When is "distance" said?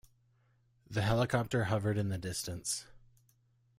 2.17-2.87